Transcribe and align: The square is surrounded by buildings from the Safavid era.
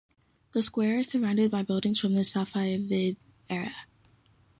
The 0.53 0.63
square 0.63 0.97
is 0.97 1.09
surrounded 1.09 1.51
by 1.51 1.61
buildings 1.61 1.99
from 1.99 2.15
the 2.15 2.21
Safavid 2.21 3.17
era. 3.51 3.85